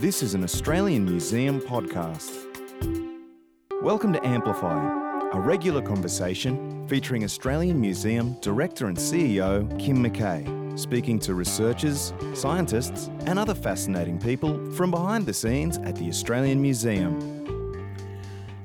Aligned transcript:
This 0.00 0.22
is 0.22 0.32
an 0.32 0.42
Australian 0.44 1.04
Museum 1.04 1.60
podcast. 1.60 2.32
Welcome 3.82 4.14
to 4.14 4.26
Amplify, 4.26 4.82
a 5.34 5.38
regular 5.38 5.82
conversation 5.82 6.88
featuring 6.88 7.22
Australian 7.22 7.78
Museum 7.78 8.34
Director 8.40 8.86
and 8.86 8.96
CEO 8.96 9.68
Kim 9.78 10.02
McKay, 10.02 10.78
speaking 10.78 11.18
to 11.18 11.34
researchers, 11.34 12.14
scientists, 12.32 13.10
and 13.26 13.38
other 13.38 13.54
fascinating 13.54 14.18
people 14.18 14.72
from 14.72 14.90
behind 14.90 15.26
the 15.26 15.34
scenes 15.34 15.76
at 15.76 15.96
the 15.96 16.08
Australian 16.08 16.62
Museum. 16.62 17.36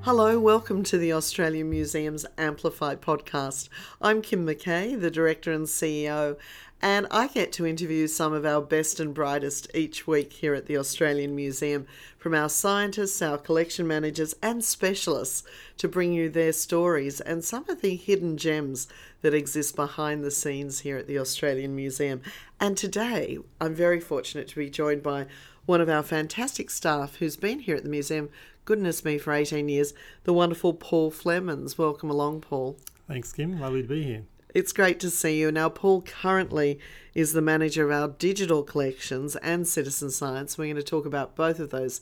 Hello, 0.04 0.40
welcome 0.40 0.84
to 0.84 0.98
the 0.98 1.12
Australian 1.12 1.70
Museum's 1.70 2.26
Amplify 2.38 2.96
podcast. 2.96 3.68
I'm 4.02 4.22
Kim 4.22 4.46
McKay, 4.48 4.98
the 4.98 5.12
Director 5.12 5.52
and 5.52 5.66
CEO, 5.66 6.38
and 6.82 7.08
I 7.10 7.28
get 7.28 7.52
to 7.54 7.66
interview 7.66 8.08
some 8.08 8.34
of 8.34 8.46
our 8.46 8.62
best 8.62 9.00
and 9.00 9.14
brightest 9.14 9.68
each 9.74 10.06
week 10.06 10.34
here 10.34 10.54
at 10.54 10.66
the 10.66 10.78
Australian 10.78 11.36
Museum 11.36 11.88
from 12.18 12.36
our 12.36 12.50
scientists, 12.50 13.22
our 13.22 13.38
collection 13.38 13.88
managers, 13.88 14.36
and 14.42 14.64
specialists 14.64 15.44
to 15.78 15.88
bring 15.88 16.14
you 16.14 16.30
their 16.30 16.54
stories 16.54 17.22
and 17.22 17.44
some 17.44 17.68
of 17.70 17.82
the 17.82 17.96
hidden 17.96 18.38
gems 18.38 18.88
that 19.22 19.34
exist 19.34 19.76
behind 19.76 20.24
the 20.24 20.32
scenes 20.32 20.82
here 20.82 20.98
at 20.98 21.08
the 21.08 21.18
Australian 21.18 21.76
Museum. 21.76 22.22
And 22.60 22.78
today, 22.78 23.40
I'm 23.60 23.74
very 23.74 24.00
fortunate 24.00 24.48
to 24.50 24.56
be 24.56 24.70
joined 24.70 25.02
by 25.02 25.28
one 25.66 25.82
of 25.82 25.90
our 25.90 26.04
fantastic 26.04 26.70
staff 26.70 27.16
who's 27.16 27.36
been 27.36 27.60
here 27.60 27.76
at 27.76 27.84
the 27.84 27.90
museum, 27.90 28.30
goodness 28.66 29.04
me, 29.04 29.18
for 29.18 29.34
18 29.34 29.68
years, 29.68 29.94
the 30.26 30.34
wonderful 30.34 30.74
Paul 30.74 31.12
Flemons. 31.12 31.78
Welcome 31.78 32.12
along, 32.12 32.42
Paul. 32.42 32.78
Thanks, 33.08 33.34
Kim. 33.34 33.60
Lovely 33.60 33.82
to 33.82 33.88
be 33.88 34.04
here. 34.04 34.24
It's 34.56 34.72
great 34.72 35.02
to 35.02 35.10
see 35.10 35.38
you. 35.38 35.52
Now, 35.52 35.68
Paul 35.68 36.02
currently 36.02 36.80
is 37.14 37.34
the 37.34 37.42
manager 37.42 37.84
of 37.84 37.92
our 37.92 38.08
digital 38.08 38.64
collections 38.64 39.36
and 39.36 39.68
citizen 39.68 40.10
science. 40.10 40.58
We're 40.58 40.68
going 40.68 40.78
to 40.78 40.82
talk 40.82 41.06
about 41.06 41.36
both 41.36 41.60
of 41.60 41.72
those 41.72 42.00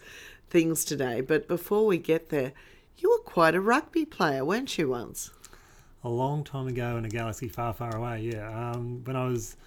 things 0.52 0.86
today. 0.86 1.22
But 1.22 1.48
before 1.48 1.88
we 1.88 1.98
get 1.98 2.30
there, 2.30 2.54
you 3.00 3.10
were 3.10 3.24
quite 3.24 3.56
a 3.56 3.60
rugby 3.60 4.06
player, 4.06 4.46
weren't 4.46 4.78
you, 4.78 4.90
once? 4.90 5.32
A 6.04 6.10
long 6.10 6.44
time 6.44 6.68
ago 6.68 6.96
in 6.96 7.06
a 7.06 7.10
galaxy 7.10 7.48
far, 7.48 7.74
far 7.74 7.96
away, 7.96 8.30
yeah. 8.32 8.72
Um, 8.72 9.04
when 9.04 9.16
I 9.16 9.26
was 9.26 9.58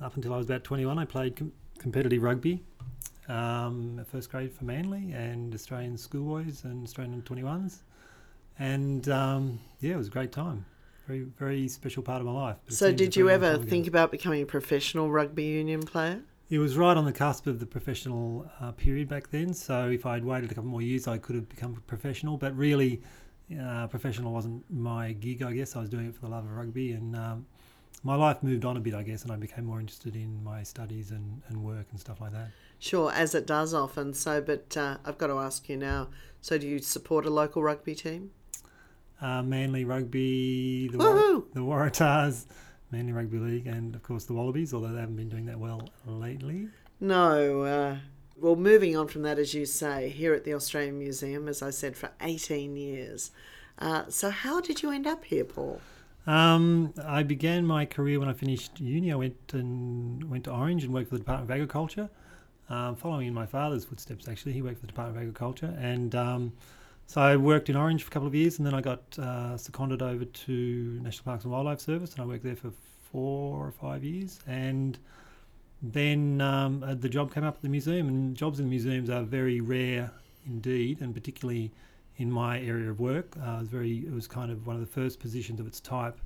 up 0.00 0.14
until 0.14 0.32
I 0.32 0.36
was 0.36 0.46
about 0.46 0.62
21, 0.62 1.00
I 1.00 1.04
played 1.04 1.34
com- 1.34 1.52
competitive 1.80 2.22
rugby 2.22 2.62
um, 3.26 4.00
first 4.12 4.30
grade 4.30 4.52
for 4.52 4.64
Manly 4.64 5.10
and 5.10 5.52
Australian 5.52 5.98
schoolboys 5.98 6.62
and 6.62 6.84
Australian 6.84 7.20
21s. 7.22 7.78
And 8.60 9.08
um, 9.08 9.58
yeah, 9.80 9.94
it 9.94 9.96
was 9.96 10.06
a 10.06 10.10
great 10.10 10.30
time 10.30 10.66
very 11.06 11.20
very 11.38 11.68
special 11.68 12.02
part 12.02 12.20
of 12.20 12.26
my 12.26 12.32
life. 12.32 12.56
So, 12.68 12.92
did 12.92 13.16
you 13.16 13.30
ever 13.30 13.58
think 13.58 13.86
about 13.86 14.10
becoming 14.10 14.42
a 14.42 14.46
professional 14.46 15.10
rugby 15.10 15.44
union 15.44 15.82
player? 15.82 16.20
It 16.50 16.58
was 16.58 16.76
right 16.76 16.96
on 16.96 17.06
the 17.06 17.12
cusp 17.12 17.46
of 17.46 17.60
the 17.60 17.66
professional 17.66 18.50
uh, 18.60 18.72
period 18.72 19.08
back 19.08 19.30
then. 19.30 19.54
So, 19.54 19.88
if 19.88 20.04
I'd 20.06 20.24
waited 20.24 20.50
a 20.50 20.54
couple 20.54 20.70
more 20.70 20.82
years, 20.82 21.08
I 21.08 21.18
could 21.18 21.34
have 21.34 21.48
become 21.48 21.74
a 21.76 21.80
professional. 21.80 22.36
But 22.36 22.56
really, 22.56 23.02
uh, 23.60 23.86
professional 23.86 24.32
wasn't 24.32 24.62
my 24.70 25.12
gig. 25.12 25.42
I 25.42 25.52
guess 25.52 25.76
I 25.76 25.80
was 25.80 25.88
doing 25.88 26.06
it 26.08 26.14
for 26.14 26.22
the 26.22 26.28
love 26.28 26.44
of 26.44 26.52
rugby, 26.52 26.92
and 26.92 27.16
um, 27.16 27.46
my 28.04 28.14
life 28.16 28.42
moved 28.42 28.64
on 28.64 28.76
a 28.76 28.80
bit, 28.80 28.94
I 28.94 29.02
guess, 29.02 29.22
and 29.22 29.32
I 29.32 29.36
became 29.36 29.64
more 29.64 29.80
interested 29.80 30.16
in 30.16 30.42
my 30.42 30.62
studies 30.62 31.10
and, 31.10 31.42
and 31.48 31.62
work 31.62 31.86
and 31.90 32.00
stuff 32.00 32.20
like 32.20 32.32
that. 32.32 32.48
Sure, 32.78 33.12
as 33.12 33.34
it 33.34 33.46
does 33.46 33.74
often. 33.74 34.12
So, 34.12 34.40
but 34.40 34.76
uh, 34.76 34.98
I've 35.04 35.18
got 35.18 35.28
to 35.28 35.38
ask 35.38 35.68
you 35.68 35.76
now. 35.76 36.08
So, 36.40 36.58
do 36.58 36.66
you 36.66 36.80
support 36.80 37.26
a 37.26 37.30
local 37.30 37.62
rugby 37.62 37.94
team? 37.94 38.30
Uh, 39.22 39.42
Manly 39.42 39.84
Rugby, 39.84 40.88
the, 40.88 40.98
the 41.54 41.60
Waratahs, 41.60 42.46
Manly 42.90 43.12
Rugby 43.12 43.38
League, 43.38 43.66
and 43.66 43.94
of 43.94 44.02
course 44.02 44.24
the 44.24 44.34
Wallabies, 44.34 44.74
although 44.74 44.92
they 44.92 45.00
haven't 45.00 45.16
been 45.16 45.28
doing 45.28 45.46
that 45.46 45.58
well 45.58 45.88
lately. 46.04 46.68
No. 47.00 47.62
Uh, 47.62 47.96
well, 48.36 48.56
moving 48.56 48.96
on 48.96 49.08
from 49.08 49.22
that, 49.22 49.38
as 49.38 49.54
you 49.54 49.64
say, 49.66 50.08
here 50.08 50.34
at 50.34 50.44
the 50.44 50.54
Australian 50.54 50.98
Museum, 50.98 51.48
as 51.48 51.62
I 51.62 51.70
said, 51.70 51.96
for 51.96 52.10
18 52.20 52.76
years. 52.76 53.30
Uh, 53.78 54.04
so, 54.08 54.30
how 54.30 54.60
did 54.60 54.82
you 54.82 54.90
end 54.90 55.06
up 55.06 55.24
here, 55.24 55.44
Paul? 55.44 55.80
Um, 56.26 56.92
I 57.04 57.22
began 57.22 57.66
my 57.66 57.84
career 57.84 58.20
when 58.20 58.28
I 58.28 58.32
finished 58.32 58.80
uni. 58.80 59.12
I 59.12 59.16
went 59.16 59.36
and 59.52 60.28
went 60.30 60.44
to 60.44 60.52
Orange 60.52 60.84
and 60.84 60.92
worked 60.92 61.08
for 61.08 61.16
the 61.16 61.20
Department 61.20 61.50
of 61.50 61.54
Agriculture, 61.54 62.10
um, 62.68 62.96
following 62.96 63.26
in 63.26 63.34
my 63.34 63.46
father's 63.46 63.84
footsteps. 63.84 64.28
Actually, 64.28 64.52
he 64.52 64.62
worked 64.62 64.76
for 64.76 64.82
the 64.82 64.88
Department 64.88 65.16
of 65.16 65.22
Agriculture, 65.22 65.74
and 65.78 66.14
um, 66.14 66.52
so 67.12 67.20
I 67.20 67.36
worked 67.36 67.68
in 67.68 67.76
Orange 67.76 68.04
for 68.04 68.08
a 68.08 68.10
couple 68.10 68.26
of 68.26 68.34
years, 68.34 68.56
and 68.56 68.66
then 68.66 68.72
I 68.72 68.80
got 68.80 69.18
uh, 69.18 69.58
seconded 69.58 70.00
over 70.00 70.24
to 70.24 70.98
National 71.02 71.24
Parks 71.24 71.44
and 71.44 71.52
Wildlife 71.52 71.80
Service, 71.80 72.14
and 72.14 72.22
I 72.22 72.24
worked 72.24 72.42
there 72.42 72.56
for 72.56 72.72
four 73.12 73.66
or 73.66 73.70
five 73.70 74.02
years. 74.02 74.40
And 74.46 74.96
then 75.82 76.40
um, 76.40 76.82
uh, 76.82 76.94
the 76.94 77.10
job 77.10 77.34
came 77.34 77.44
up 77.44 77.56
at 77.56 77.60
the 77.60 77.68
museum, 77.68 78.08
and 78.08 78.34
jobs 78.34 78.60
in 78.60 78.70
museums 78.70 79.10
are 79.10 79.24
very 79.24 79.60
rare 79.60 80.10
indeed, 80.46 81.02
and 81.02 81.12
particularly 81.12 81.70
in 82.16 82.32
my 82.32 82.58
area 82.62 82.88
of 82.88 82.98
work, 82.98 83.36
uh, 83.44 83.56
it 83.56 83.60
was 83.60 83.68
very. 83.68 83.98
It 84.06 84.14
was 84.14 84.26
kind 84.26 84.50
of 84.50 84.66
one 84.66 84.76
of 84.76 84.80
the 84.80 84.86
first 85.00 85.20
positions 85.20 85.60
of 85.60 85.66
its 85.66 85.80
type 85.80 86.18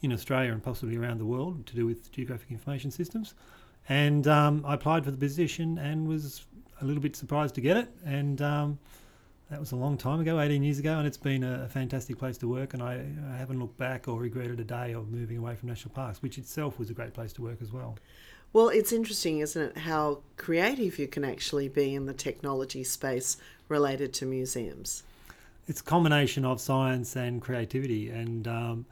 in 0.00 0.10
Australia 0.10 0.52
and 0.52 0.62
possibly 0.62 0.96
around 0.96 1.18
the 1.18 1.26
world 1.26 1.66
to 1.66 1.76
do 1.76 1.84
with 1.84 2.10
geographic 2.12 2.50
information 2.50 2.90
systems. 2.90 3.34
And 3.90 4.26
um, 4.26 4.64
I 4.66 4.72
applied 4.72 5.04
for 5.04 5.10
the 5.10 5.18
position 5.18 5.76
and 5.76 6.08
was 6.08 6.46
a 6.80 6.86
little 6.86 7.02
bit 7.02 7.14
surprised 7.14 7.56
to 7.56 7.60
get 7.60 7.76
it, 7.76 7.90
and 8.06 8.40
um, 8.40 8.78
that 9.50 9.58
was 9.58 9.72
a 9.72 9.76
long 9.76 9.96
time 9.96 10.20
ago, 10.20 10.40
18 10.40 10.62
years 10.62 10.78
ago, 10.78 10.98
and 10.98 11.06
it's 11.06 11.16
been 11.16 11.42
a, 11.42 11.68
fantastic 11.68 12.18
place 12.18 12.38
to 12.38 12.48
work. 12.48 12.72
And 12.72 12.82
I, 12.82 13.04
I, 13.32 13.36
haven't 13.36 13.58
looked 13.58 13.76
back 13.76 14.06
or 14.06 14.18
regretted 14.18 14.60
a 14.60 14.64
day 14.64 14.92
of 14.92 15.10
moving 15.10 15.38
away 15.38 15.56
from 15.56 15.68
national 15.68 15.92
parks, 15.92 16.22
which 16.22 16.38
itself 16.38 16.78
was 16.78 16.88
a 16.88 16.94
great 16.94 17.14
place 17.14 17.32
to 17.34 17.42
work 17.42 17.60
as 17.60 17.72
well. 17.72 17.98
Well, 18.52 18.68
it's 18.68 18.92
interesting, 18.92 19.40
isn't 19.40 19.60
it, 19.60 19.78
how 19.78 20.20
creative 20.36 20.98
you 20.98 21.08
can 21.08 21.24
actually 21.24 21.68
be 21.68 21.94
in 21.94 22.06
the 22.06 22.14
technology 22.14 22.84
space 22.84 23.36
related 23.68 24.12
to 24.14 24.26
museums? 24.26 25.02
It's 25.66 25.80
a 25.80 25.84
combination 25.84 26.44
of 26.44 26.60
science 26.60 27.16
and 27.16 27.40
creativity, 27.40 28.08
and 28.08 28.46
um, 28.46 28.86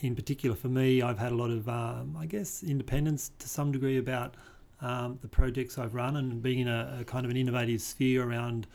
in 0.00 0.14
particular 0.14 0.56
for 0.56 0.68
me, 0.68 1.02
I've 1.02 1.18
had 1.18 1.32
a 1.32 1.36
lot 1.36 1.50
of, 1.50 1.68
um, 1.68 2.16
I 2.18 2.26
guess, 2.26 2.62
independence 2.62 3.32
to 3.40 3.48
some 3.48 3.72
degree 3.72 3.98
about 3.98 4.34
um, 4.80 5.18
the 5.20 5.28
projects 5.28 5.78
I've 5.78 5.94
run, 5.94 6.16
and 6.16 6.40
being 6.42 6.60
in 6.60 6.68
a, 6.68 6.98
a 7.00 7.04
kind 7.04 7.24
of 7.24 7.30
an 7.30 7.36
innovative 7.36 7.80
sphere 7.82 8.28
around 8.28 8.66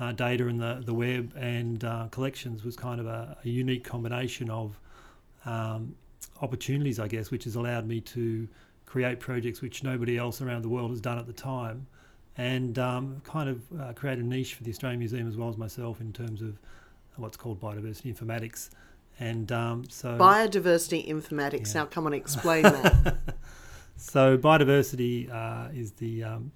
uh, 0.00 0.12
data 0.12 0.46
in 0.48 0.58
the, 0.58 0.82
the 0.84 0.94
web 0.94 1.32
and 1.36 1.84
uh, 1.84 2.08
collections 2.10 2.64
was 2.64 2.76
kind 2.76 3.00
of 3.00 3.06
a, 3.06 3.36
a 3.44 3.48
unique 3.48 3.84
combination 3.84 4.50
of 4.50 4.78
um, 5.46 5.94
opportunities, 6.42 6.98
I 6.98 7.08
guess, 7.08 7.30
which 7.30 7.44
has 7.44 7.54
allowed 7.54 7.86
me 7.86 8.00
to 8.00 8.48
create 8.86 9.20
projects 9.20 9.60
which 9.60 9.82
nobody 9.82 10.18
else 10.18 10.40
around 10.40 10.62
the 10.62 10.68
world 10.68 10.90
has 10.90 11.00
done 11.00 11.18
at 11.18 11.26
the 11.26 11.32
time 11.32 11.86
and 12.36 12.78
um, 12.78 13.20
kind 13.24 13.48
of 13.48 13.62
uh, 13.80 13.92
create 13.92 14.18
a 14.18 14.22
niche 14.22 14.54
for 14.54 14.64
the 14.64 14.70
Australian 14.70 14.98
Museum 14.98 15.28
as 15.28 15.36
well 15.36 15.48
as 15.48 15.56
myself 15.56 16.00
in 16.00 16.12
terms 16.12 16.42
of 16.42 16.58
what's 17.16 17.36
called 17.36 17.60
biodiversity 17.60 18.14
informatics. 18.14 18.70
And 19.20 19.50
um, 19.52 19.84
so 19.88 20.18
biodiversity 20.18 21.08
informatics. 21.08 21.74
Yeah. 21.74 21.82
Now, 21.82 21.86
come 21.86 22.06
on, 22.06 22.14
explain 22.14 22.62
that. 22.64 23.16
so 23.96 24.36
biodiversity 24.36 25.32
uh, 25.32 25.68
is 25.72 25.92
the 25.92 26.24
um, 26.24 26.52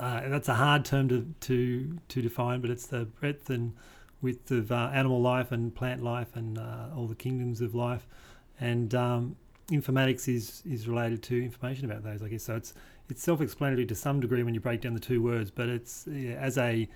uh, 0.00 0.28
that's 0.28 0.48
a 0.48 0.54
hard 0.54 0.84
term 0.84 1.08
to, 1.08 1.26
to, 1.40 1.98
to 2.08 2.22
define, 2.22 2.60
but 2.60 2.70
it's 2.70 2.86
the 2.86 3.04
breadth 3.04 3.50
and 3.50 3.74
width 4.22 4.50
of 4.50 4.72
uh, 4.72 4.90
animal 4.92 5.20
life 5.20 5.52
and 5.52 5.74
plant 5.74 6.02
life 6.02 6.36
and 6.36 6.58
uh, 6.58 6.88
all 6.96 7.06
the 7.06 7.14
kingdoms 7.14 7.60
of 7.60 7.74
life. 7.74 8.06
And 8.60 8.94
um, 8.94 9.36
informatics 9.70 10.28
is, 10.28 10.62
is 10.66 10.88
related 10.88 11.22
to 11.24 11.42
information 11.42 11.90
about 11.90 12.02
those, 12.02 12.22
I 12.22 12.28
guess. 12.28 12.44
So 12.44 12.56
it's 12.56 12.74
it's 13.08 13.22
self-explanatory 13.22 13.86
to 13.86 13.94
some 13.94 14.20
degree 14.20 14.44
when 14.44 14.54
you 14.54 14.60
break 14.60 14.82
down 14.82 14.94
the 14.94 15.00
two 15.00 15.20
words, 15.20 15.50
but 15.50 15.68
it's 15.68 16.06
yeah, 16.10 16.34
as 16.34 16.56
a 16.58 16.88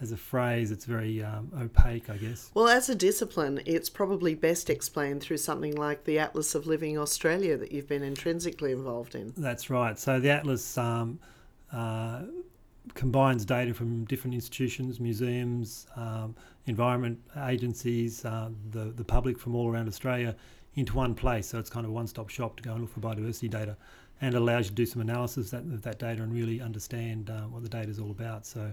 as 0.00 0.12
a 0.12 0.16
phrase, 0.16 0.70
it's 0.70 0.86
very 0.86 1.22
um, 1.22 1.52
opaque, 1.60 2.08
I 2.08 2.16
guess. 2.16 2.50
Well, 2.54 2.68
as 2.68 2.88
a 2.88 2.94
discipline, 2.94 3.60
it's 3.66 3.90
probably 3.90 4.34
best 4.34 4.70
explained 4.70 5.20
through 5.20 5.36
something 5.36 5.76
like 5.76 6.04
the 6.04 6.18
Atlas 6.18 6.54
of 6.54 6.66
Living 6.66 6.98
Australia 6.98 7.58
that 7.58 7.70
you've 7.70 7.86
been 7.86 8.02
intrinsically 8.02 8.72
involved 8.72 9.14
in. 9.14 9.34
That's 9.36 9.68
right. 9.68 9.98
So 9.98 10.18
the 10.18 10.30
Atlas. 10.30 10.78
Um, 10.78 11.20
uh, 11.72 12.22
combines 12.94 13.44
data 13.44 13.72
from 13.74 14.04
different 14.04 14.34
institutions, 14.34 15.00
museums, 15.00 15.86
um, 15.96 16.34
environment 16.66 17.18
agencies, 17.46 18.24
uh, 18.24 18.50
the, 18.70 18.86
the 18.96 19.04
public 19.04 19.38
from 19.38 19.54
all 19.54 19.70
around 19.70 19.88
Australia 19.88 20.34
into 20.74 20.94
one 20.94 21.14
place. 21.14 21.46
So 21.46 21.58
it's 21.58 21.70
kind 21.70 21.84
of 21.84 21.90
a 21.90 21.94
one 21.94 22.06
stop 22.06 22.28
shop 22.28 22.56
to 22.56 22.62
go 22.62 22.72
and 22.72 22.80
look 22.80 22.92
for 22.92 23.00
biodiversity 23.00 23.50
data 23.50 23.76
and 24.20 24.34
allows 24.34 24.66
you 24.66 24.70
to 24.70 24.76
do 24.76 24.86
some 24.86 25.02
analysis 25.02 25.52
of 25.52 25.66
that, 25.68 25.74
of 25.74 25.82
that 25.82 25.98
data 25.98 26.22
and 26.22 26.32
really 26.32 26.60
understand 26.60 27.30
uh, 27.30 27.42
what 27.42 27.62
the 27.62 27.68
data 27.68 27.90
is 27.90 27.98
all 27.98 28.10
about. 28.10 28.46
So 28.46 28.72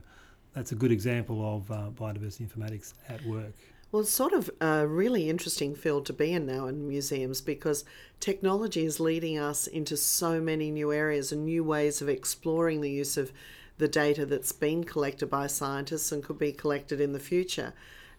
that's 0.53 0.71
a 0.71 0.75
good 0.75 0.91
example 0.91 1.55
of 1.55 1.71
uh, 1.71 1.89
biodiversity 1.91 2.49
informatics 2.49 2.93
at 3.09 3.23
work. 3.25 3.53
Well, 3.91 4.01
it's 4.01 4.11
sort 4.11 4.33
of 4.33 4.49
a 4.59 4.85
really 4.85 5.29
interesting 5.29 5.73
field 5.73 6.05
to 6.07 6.13
be 6.13 6.33
in 6.33 6.45
now 6.45 6.67
in 6.67 6.87
museums 6.87 7.39
because 7.39 7.85
technology 8.19 8.83
is 8.83 8.99
leading 8.99 9.37
us 9.37 9.65
into 9.65 9.95
so 9.95 10.41
many 10.41 10.71
new 10.71 10.91
areas 10.91 11.31
and 11.31 11.45
new 11.45 11.63
ways 11.63 12.01
of 12.01 12.09
exploring 12.09 12.81
the 12.81 12.91
use 12.91 13.15
of 13.15 13.31
the 13.77 13.87
data 13.87 14.25
that's 14.25 14.51
been 14.51 14.83
collected 14.83 15.29
by 15.29 15.47
scientists 15.47 16.11
and 16.11 16.23
could 16.23 16.37
be 16.37 16.51
collected 16.51 16.99
in 16.99 17.13
the 17.13 17.19
future, 17.19 17.73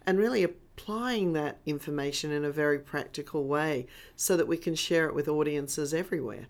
and 0.05 0.17
really 0.17 0.41
applying 0.43 1.33
that 1.33 1.59
information 1.65 2.31
in 2.31 2.45
a 2.45 2.51
very 2.51 2.79
practical 2.79 3.43
way 3.43 3.85
so 4.15 4.35
that 4.37 4.47
we 4.47 4.57
can 4.57 4.73
share 4.73 5.05
it 5.05 5.13
with 5.13 5.27
audiences 5.27 5.93
everywhere. 5.93 6.47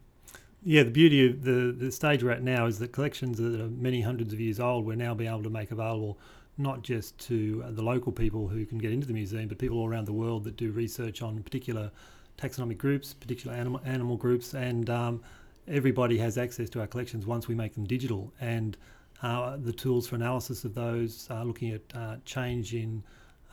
Yeah, 0.63 0.83
the 0.83 0.91
beauty 0.91 1.25
of 1.25 1.43
the, 1.43 1.75
the 1.77 1.91
stage 1.91 2.23
we're 2.23 2.31
at 2.31 2.43
now 2.43 2.67
is 2.67 2.79
that 2.79 2.91
collections 2.91 3.37
that 3.37 3.59
are 3.59 3.69
many 3.69 4.01
hundreds 4.01 4.31
of 4.31 4.39
years 4.39 4.59
old, 4.59 4.85
we're 4.85 4.95
now 4.95 5.13
being 5.13 5.29
able 5.29 5.43
to 5.43 5.49
make 5.49 5.71
available 5.71 6.19
not 6.59 6.81
just 6.83 7.17
to 7.17 7.63
the 7.69 7.81
local 7.81 8.11
people 8.11 8.47
who 8.47 8.65
can 8.65 8.77
get 8.77 8.91
into 8.91 9.07
the 9.07 9.13
museum, 9.13 9.47
but 9.47 9.57
people 9.57 9.77
all 9.77 9.87
around 9.87 10.05
the 10.05 10.13
world 10.13 10.43
that 10.43 10.57
do 10.57 10.71
research 10.71 11.21
on 11.21 11.41
particular 11.41 11.89
taxonomic 12.37 12.77
groups, 12.77 13.13
particular 13.13 13.55
animal, 13.55 13.81
animal 13.85 14.17
groups, 14.17 14.53
and 14.53 14.89
um, 14.89 15.21
everybody 15.67 16.17
has 16.17 16.37
access 16.37 16.69
to 16.69 16.79
our 16.79 16.87
collections 16.87 17.25
once 17.25 17.47
we 17.47 17.55
make 17.55 17.73
them 17.73 17.85
digital. 17.85 18.33
And 18.41 18.77
uh, 19.21 19.57
the 19.57 19.73
tools 19.73 20.07
for 20.07 20.15
analysis 20.15 20.63
of 20.63 20.73
those, 20.73 21.27
uh, 21.29 21.43
looking 21.43 21.71
at 21.71 21.81
uh, 21.93 22.15
change 22.25 22.73
in 22.73 23.03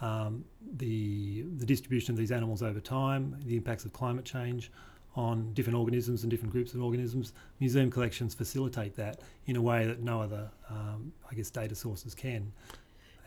um, 0.01 0.45
the, 0.77 1.43
the 1.57 1.67
distribution 1.67 2.13
of 2.13 2.19
these 2.19 2.33
animals 2.33 2.63
over 2.63 2.81
time, 2.81 3.37
the 3.45 3.57
impacts 3.57 3.85
of 3.85 3.93
climate 3.93 4.25
change 4.25 4.71
on 5.17 5.53
different 5.55 5.79
organisms 5.79 6.23
and 6.23 6.31
different 6.31 6.53
groups 6.53 6.75
of 6.75 6.83
organisms. 6.83 7.33
Museum 7.59 7.91
collections 7.91 8.35
facilitate 8.35 8.95
that 8.97 9.21
in 9.47 9.57
a 9.57 9.63
way 9.63 9.87
that 9.87 10.03
no 10.03 10.21
other, 10.21 10.51
um, 10.71 11.13
I 11.31 11.35
guess, 11.35 11.51
data 11.51 11.75
sources 11.75 12.15
can. 12.15 12.53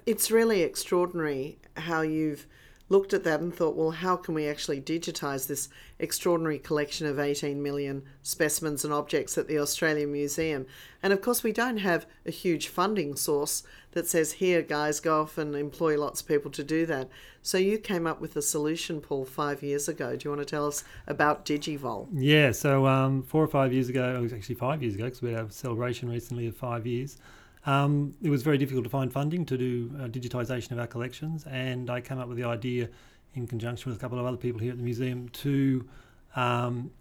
It's 0.09 0.31
really 0.31 0.63
extraordinary 0.63 1.59
how 1.77 2.01
you've 2.01 2.47
looked 2.89 3.13
at 3.13 3.23
that 3.25 3.41
and 3.41 3.55
thought, 3.55 3.75
well, 3.75 3.91
how 3.91 4.15
can 4.15 4.33
we 4.33 4.47
actually 4.47 4.81
digitise 4.81 5.45
this 5.45 5.69
extraordinary 5.99 6.57
collection 6.57 7.05
of 7.05 7.19
18 7.19 7.61
million 7.61 8.01
specimens 8.23 8.83
and 8.83 8.91
objects 8.91 9.37
at 9.37 9.47
the 9.47 9.59
Australian 9.59 10.11
Museum? 10.11 10.65
And 11.03 11.13
of 11.13 11.21
course, 11.21 11.43
we 11.43 11.51
don't 11.51 11.77
have 11.77 12.07
a 12.25 12.31
huge 12.31 12.69
funding 12.69 13.15
source 13.15 13.61
that 13.91 14.07
says, 14.07 14.31
here, 14.31 14.63
guys, 14.63 14.99
go 14.99 15.21
off 15.21 15.37
and 15.37 15.55
employ 15.55 15.95
lots 15.95 16.21
of 16.21 16.27
people 16.27 16.49
to 16.53 16.63
do 16.63 16.87
that. 16.87 17.07
So 17.43 17.59
you 17.59 17.77
came 17.77 18.07
up 18.07 18.19
with 18.19 18.35
a 18.35 18.41
solution, 18.41 19.01
Paul, 19.01 19.25
five 19.25 19.61
years 19.61 19.87
ago. 19.87 20.15
Do 20.15 20.27
you 20.27 20.35
want 20.35 20.41
to 20.41 20.51
tell 20.51 20.65
us 20.65 20.83
about 21.05 21.45
Digivol? 21.45 22.07
Yeah, 22.15 22.51
so 22.51 22.87
um, 22.87 23.21
four 23.21 23.43
or 23.43 23.47
five 23.47 23.71
years 23.71 23.89
ago, 23.89 24.15
it 24.15 24.19
was 24.19 24.33
actually 24.33 24.55
five 24.55 24.81
years 24.81 24.95
ago 24.95 25.03
because 25.03 25.21
we 25.21 25.33
had 25.33 25.45
a 25.45 25.51
celebration 25.51 26.09
recently 26.09 26.47
of 26.47 26.57
five 26.57 26.87
years. 26.87 27.19
Um, 27.65 28.13
it 28.21 28.29
was 28.29 28.41
very 28.41 28.57
difficult 28.57 28.85
to 28.85 28.89
find 28.89 29.11
funding 29.11 29.45
to 29.45 29.57
do 29.57 29.91
uh, 29.99 30.07
digitisation 30.07 30.71
of 30.71 30.79
our 30.79 30.87
collections, 30.87 31.45
and 31.45 31.89
I 31.89 32.01
came 32.01 32.17
up 32.17 32.27
with 32.27 32.37
the 32.37 32.45
idea, 32.45 32.89
in 33.35 33.47
conjunction 33.47 33.91
with 33.91 33.99
a 33.99 34.01
couple 34.01 34.17
of 34.19 34.25
other 34.25 34.37
people 34.37 34.59
here 34.59 34.71
at 34.71 34.77
the 34.77 34.83
museum, 34.83 35.29
to 35.29 35.87
um, 36.35 36.91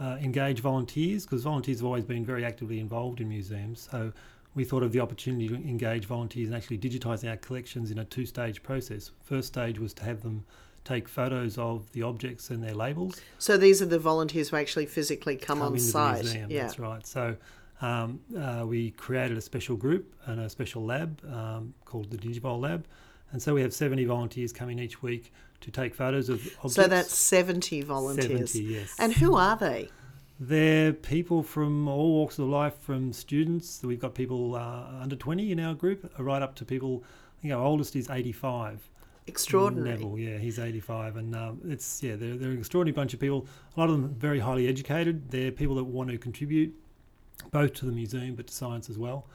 uh, 0.00 0.16
engage 0.20 0.60
volunteers 0.60 1.24
because 1.24 1.42
volunteers 1.42 1.78
have 1.78 1.86
always 1.86 2.04
been 2.04 2.24
very 2.24 2.44
actively 2.44 2.80
involved 2.80 3.20
in 3.20 3.28
museums. 3.28 3.88
So 3.90 4.12
we 4.54 4.64
thought 4.64 4.82
of 4.82 4.92
the 4.92 5.00
opportunity 5.00 5.48
to 5.48 5.54
engage 5.54 6.04
volunteers 6.06 6.48
and 6.48 6.56
actually 6.56 6.78
digitise 6.78 7.28
our 7.28 7.36
collections 7.36 7.90
in 7.90 7.98
a 7.98 8.04
two-stage 8.04 8.62
process. 8.62 9.10
First 9.24 9.48
stage 9.48 9.78
was 9.78 9.92
to 9.94 10.04
have 10.04 10.22
them 10.22 10.44
take 10.84 11.08
photos 11.08 11.58
of 11.58 11.90
the 11.92 12.02
objects 12.02 12.50
and 12.50 12.62
their 12.62 12.74
labels. 12.74 13.20
So 13.38 13.56
these 13.56 13.82
are 13.82 13.86
the 13.86 13.98
volunteers 13.98 14.48
who 14.48 14.56
actually 14.56 14.86
physically 14.86 15.36
come, 15.36 15.58
come 15.58 15.72
on 15.72 15.78
site. 15.78 16.22
Museum, 16.24 16.50
yeah, 16.50 16.62
that's 16.62 16.78
right. 16.78 17.06
So 17.06 17.36
um, 17.80 18.20
uh, 18.36 18.64
we 18.66 18.90
created 18.92 19.36
a 19.36 19.40
special 19.40 19.76
group 19.76 20.14
and 20.26 20.40
a 20.40 20.48
special 20.48 20.84
lab 20.84 21.20
um, 21.32 21.74
called 21.84 22.10
the 22.10 22.16
Digivol 22.16 22.60
Lab. 22.60 22.86
And 23.30 23.42
so 23.42 23.54
we 23.54 23.62
have 23.62 23.74
70 23.74 24.04
volunteers 24.06 24.52
coming 24.52 24.78
each 24.78 25.02
week 25.02 25.32
to 25.60 25.70
take 25.70 25.94
photos 25.94 26.28
of 26.28 26.40
objects. 26.58 26.74
So 26.74 26.86
that's 26.86 27.16
70 27.16 27.82
volunteers. 27.82 28.52
70, 28.52 28.60
yes. 28.60 28.94
And 28.98 29.12
who 29.12 29.36
are 29.36 29.56
they? 29.56 29.90
They're 30.40 30.92
people 30.92 31.42
from 31.42 31.88
all 31.88 32.12
walks 32.12 32.38
of 32.38 32.46
life, 32.46 32.74
from 32.80 33.12
students. 33.12 33.82
We've 33.82 34.00
got 34.00 34.14
people 34.14 34.54
uh, 34.54 34.84
under 35.00 35.16
20 35.16 35.50
in 35.52 35.60
our 35.60 35.74
group, 35.74 36.10
right 36.18 36.42
up 36.42 36.54
to 36.56 36.64
people, 36.64 37.04
I 37.38 37.42
think 37.42 37.54
our 37.54 37.64
oldest 37.64 37.96
is 37.96 38.08
85. 38.08 38.88
Extraordinary. 39.26 39.90
Neville, 39.90 40.18
yeah, 40.18 40.38
he's 40.38 40.58
85. 40.58 41.16
And 41.16 41.34
um, 41.34 41.60
it's, 41.64 42.02
yeah, 42.02 42.16
they're, 42.16 42.36
they're 42.36 42.50
an 42.50 42.58
extraordinary 42.58 42.94
bunch 42.94 43.14
of 43.14 43.20
people. 43.20 43.46
A 43.76 43.80
lot 43.80 43.90
of 43.90 44.00
them 44.00 44.14
very 44.14 44.38
highly 44.38 44.68
educated. 44.68 45.30
They're 45.30 45.52
people 45.52 45.74
that 45.76 45.84
want 45.84 46.10
to 46.10 46.18
contribute 46.18 46.74
both 47.50 47.74
to 47.74 47.86
the 47.86 47.92
museum 47.92 48.34
but 48.34 48.46
to 48.48 48.54
science 48.54 48.90
as 48.90 48.98
well. 48.98 49.26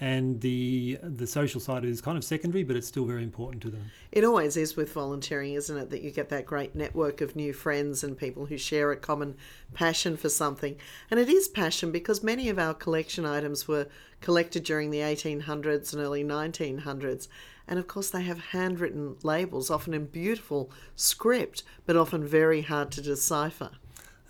And 0.00 0.40
the 0.40 0.98
the 1.04 1.26
social 1.26 1.60
side 1.60 1.84
is 1.84 2.00
kind 2.00 2.18
of 2.18 2.24
secondary, 2.24 2.64
but 2.64 2.74
it's 2.74 2.88
still 2.88 3.04
very 3.04 3.22
important 3.22 3.62
to 3.62 3.70
them. 3.70 3.92
It 4.10 4.24
always 4.24 4.56
is 4.56 4.76
with 4.76 4.92
volunteering, 4.92 5.54
isn't 5.54 5.76
it? 5.76 5.90
That 5.90 6.02
you 6.02 6.10
get 6.10 6.30
that 6.30 6.46
great 6.46 6.74
network 6.74 7.20
of 7.20 7.36
new 7.36 7.52
friends 7.52 8.02
and 8.02 8.18
people 8.18 8.46
who 8.46 8.58
share 8.58 8.90
a 8.90 8.96
common 8.96 9.36
passion 9.72 10.16
for 10.16 10.28
something. 10.28 10.76
And 11.12 11.20
it 11.20 11.28
is 11.28 11.46
passion 11.46 11.92
because 11.92 12.24
many 12.24 12.48
of 12.48 12.58
our 12.58 12.74
collection 12.74 13.24
items 13.24 13.68
were 13.68 13.86
collected 14.20 14.64
during 14.64 14.90
the 14.90 14.98
1800s 14.98 15.92
and 15.92 16.02
early 16.02 16.24
1900s. 16.24 17.28
And 17.68 17.78
of 17.78 17.86
course, 17.86 18.10
they 18.10 18.22
have 18.22 18.46
handwritten 18.46 19.16
labels, 19.22 19.70
often 19.70 19.94
in 19.94 20.06
beautiful 20.06 20.72
script, 20.96 21.62
but 21.86 21.96
often 21.96 22.26
very 22.26 22.62
hard 22.62 22.90
to 22.92 23.00
decipher. 23.00 23.70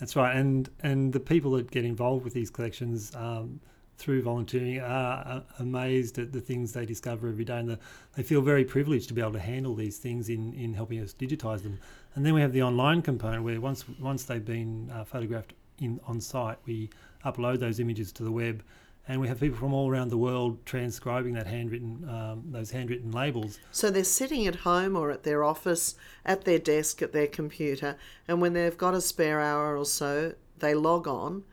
That's 0.01 0.17
right, 0.17 0.37
and 0.37 0.69
and 0.83 1.13
the 1.13 1.21
people 1.21 1.53
that 1.53 1.71
get 1.71 1.85
involved 1.85 2.25
with 2.25 2.35
these 2.35 2.51
collections 2.51 3.15
um, 3.15 3.61
through 3.97 4.23
volunteering 4.23 4.81
are 4.81 5.45
amazed 5.59 6.19
at 6.19 6.33
the 6.33 6.41
things 6.41 6.73
they 6.73 6.85
discover 6.85 7.29
every 7.29 7.45
day, 7.45 7.59
and 7.59 7.69
the, 7.69 7.79
they 8.17 8.23
feel 8.23 8.43
very 8.43 8.65
privileged 8.65 9.09
to 9.09 9.15
be 9.15 9.21
able 9.21 9.33
to 9.33 9.39
handle 9.39 9.75
these 9.75 9.99
things 9.99 10.29
in, 10.29 10.53
in 10.55 10.75
helping 10.75 11.01
us 11.01 11.15
digitise 11.15 11.63
them. 11.63 11.79
And 12.15 12.27
then 12.27 12.35
we 12.35 12.41
have 12.41 12.53
the 12.53 12.63
online 12.63 13.03
component 13.03 13.45
where 13.45 13.61
once 13.61 13.85
once 14.01 14.25
they've 14.25 14.45
been 14.45 14.91
uh, 14.93 15.05
photographed 15.05 15.55
in 15.79 16.01
on 16.07 16.21
site, 16.21 16.59
we 16.67 16.91
upload 17.25 17.61
those 17.61 17.79
images 17.79 18.13
to 18.13 18.25
the 18.25 18.33
web 18.33 18.63
and 19.07 19.21
we 19.21 19.29
have 19.29 19.41
people 19.41 19.59
from 19.59 19.75
all 19.75 19.91
around 19.91 20.09
the 20.09 20.19
world 20.19 20.65
transcribing 20.65 21.35
that 21.35 21.47
handwritten 21.47 22.09
um, 22.09 22.43
those 22.47 22.71
handwritten 22.71 23.11
labels. 23.11 23.59
So 23.71 23.91
they're 23.91 24.05
sitting 24.05 24.47
at 24.47 24.57
home 24.57 24.97
or 24.97 25.11
at 25.11 25.25
their 25.25 25.45
office, 25.45 25.95
at 26.25 26.45
their 26.45 26.59
desk, 26.59 27.03
at 27.03 27.13
their 27.13 27.27
computer, 27.27 27.97
and 28.27 28.41
when 28.41 28.53
they've 28.53 28.77
got 28.77 28.95
a 28.95 29.01
spare 29.01 29.41
hour 29.41 29.77
or 29.77 29.85
so, 29.85 30.35
they 30.59 30.75
log 30.75 31.07
on, 31.07 31.45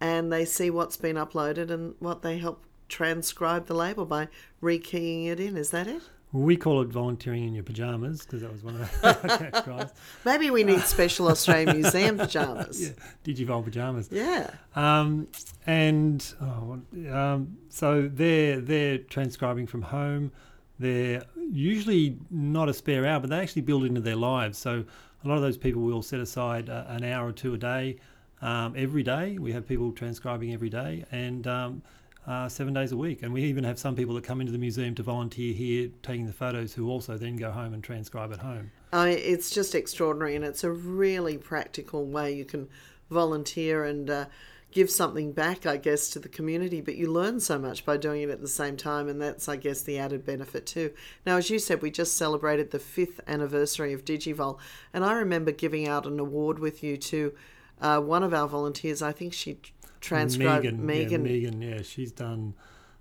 and 0.00 0.32
they 0.32 0.44
see 0.44 0.70
what's 0.70 0.96
been 0.96 1.16
uploaded 1.16 1.70
and 1.70 1.94
what 1.98 2.22
they 2.22 2.38
help 2.38 2.64
transcribe 2.88 3.66
the 3.66 3.74
label 3.74 4.04
by 4.04 4.28
rekeying 4.62 5.26
it 5.26 5.40
in. 5.40 5.56
Is 5.56 5.70
that 5.70 5.86
it? 5.86 6.02
We 6.32 6.56
call 6.56 6.80
it 6.80 6.88
volunteering 6.88 7.46
in 7.46 7.54
your 7.54 7.62
pajamas 7.62 8.22
because 8.22 8.40
that 8.40 8.50
was 8.50 8.62
one 8.62 8.76
of 8.76 9.04
our 9.04 9.14
catchphrases. 9.14 9.92
Maybe 10.24 10.50
we 10.50 10.64
need 10.64 10.80
special 10.80 11.28
Australian 11.28 11.80
Museum 11.80 12.16
pajamas. 12.16 12.80
Yeah, 12.82 13.34
Digivol 13.34 13.62
pajamas. 13.62 14.08
Yeah. 14.10 14.50
Um, 14.74 15.28
and 15.66 16.24
oh, 16.40 16.80
um, 17.12 17.58
so 17.68 18.08
they're 18.12 18.60
they're 18.60 18.98
transcribing 18.98 19.66
from 19.66 19.82
home. 19.82 20.32
They're 20.78 21.22
usually 21.50 22.18
not 22.30 22.68
a 22.68 22.74
spare 22.74 23.06
hour, 23.06 23.20
but 23.20 23.28
they 23.30 23.38
actually 23.38 23.62
build 23.62 23.84
into 23.84 24.00
their 24.00 24.16
lives. 24.16 24.56
So 24.56 24.84
a 25.24 25.28
lot 25.28 25.36
of 25.36 25.42
those 25.42 25.58
people 25.58 25.82
will 25.82 26.02
set 26.02 26.20
aside 26.20 26.70
uh, 26.70 26.84
an 26.88 27.04
hour 27.04 27.28
or 27.28 27.32
two 27.32 27.54
a 27.54 27.58
day. 27.58 27.98
Um, 28.40 28.74
every 28.76 29.02
day 29.02 29.38
we 29.38 29.52
have 29.52 29.68
people 29.68 29.92
transcribing 29.92 30.52
every 30.52 30.70
day, 30.70 31.04
and 31.12 31.46
um, 31.46 31.82
uh, 32.26 32.48
seven 32.48 32.72
days 32.74 32.92
a 32.92 32.96
week. 32.96 33.22
And 33.22 33.32
we 33.32 33.42
even 33.44 33.64
have 33.64 33.78
some 33.78 33.96
people 33.96 34.14
that 34.14 34.24
come 34.24 34.40
into 34.40 34.52
the 34.52 34.58
museum 34.58 34.94
to 34.96 35.02
volunteer 35.02 35.52
here, 35.52 35.90
taking 36.02 36.26
the 36.26 36.32
photos, 36.32 36.72
who 36.72 36.88
also 36.88 37.16
then 37.16 37.36
go 37.36 37.50
home 37.50 37.74
and 37.74 37.82
transcribe 37.82 38.32
at 38.32 38.38
home. 38.38 38.70
Uh, 38.92 39.06
it's 39.08 39.50
just 39.50 39.74
extraordinary, 39.74 40.36
and 40.36 40.44
it's 40.44 40.64
a 40.64 40.70
really 40.70 41.38
practical 41.38 42.06
way 42.06 42.32
you 42.32 42.44
can 42.44 42.68
volunteer 43.10 43.84
and 43.84 44.08
uh, 44.08 44.26
give 44.70 44.90
something 44.90 45.32
back, 45.32 45.66
I 45.66 45.76
guess, 45.76 46.08
to 46.10 46.18
the 46.18 46.28
community. 46.28 46.80
But 46.80 46.96
you 46.96 47.10
learn 47.10 47.40
so 47.40 47.58
much 47.58 47.84
by 47.84 47.96
doing 47.96 48.22
it 48.22 48.30
at 48.30 48.40
the 48.40 48.48
same 48.48 48.76
time, 48.76 49.08
and 49.08 49.20
that's, 49.20 49.48
I 49.48 49.56
guess, 49.56 49.82
the 49.82 49.98
added 49.98 50.24
benefit 50.24 50.66
too. 50.66 50.92
Now, 51.26 51.38
as 51.38 51.50
you 51.50 51.58
said, 51.58 51.82
we 51.82 51.90
just 51.90 52.16
celebrated 52.16 52.70
the 52.70 52.78
fifth 52.78 53.20
anniversary 53.26 53.92
of 53.92 54.04
Digivol, 54.04 54.58
and 54.92 55.04
I 55.04 55.14
remember 55.14 55.52
giving 55.52 55.88
out 55.88 56.06
an 56.06 56.20
award 56.20 56.58
with 56.58 56.82
you 56.82 56.96
to 56.98 57.34
uh, 57.80 58.00
one 58.00 58.22
of 58.22 58.32
our 58.32 58.46
volunteers. 58.46 59.02
I 59.02 59.12
think 59.12 59.32
she 59.32 59.58
transcribed 60.02 60.64
Megan. 60.64 60.86
Megan. 60.86 61.24
Yeah, 61.24 61.32
Megan, 61.32 61.62
yeah, 61.62 61.82
she's 61.82 62.12
done 62.12 62.54